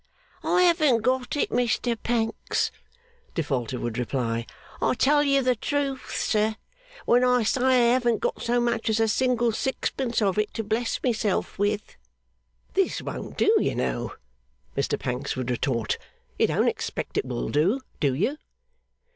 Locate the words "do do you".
17.49-18.39